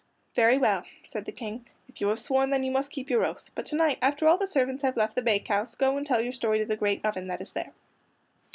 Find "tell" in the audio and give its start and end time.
6.07-6.21